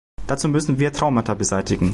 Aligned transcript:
Dazu 0.25 0.47
müssen 0.49 0.79
wir 0.79 0.93
Traumata 0.93 1.35
beseitigen. 1.35 1.89